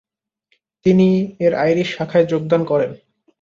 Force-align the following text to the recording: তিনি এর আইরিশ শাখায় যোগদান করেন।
তিনি 0.85 1.07
এর 1.39 1.53
আইরিশ 1.55 1.87
শাখায় 1.97 2.25
যোগদান 2.25 2.61
করেন। 2.65 2.91